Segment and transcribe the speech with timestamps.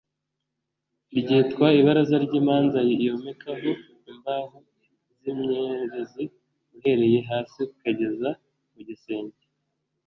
[1.17, 3.71] ryitwa ibaraza ry’imanza Yomekaho
[4.11, 4.57] imbaho
[5.19, 6.23] z’imyerezi
[6.75, 8.29] uhereye hasi ukageza
[8.73, 9.41] mu gisenge